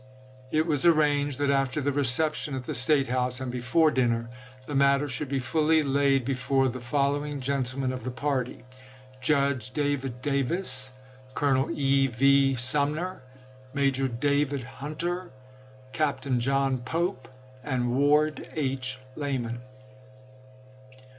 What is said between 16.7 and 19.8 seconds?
Pope, and Ward H. Lamon."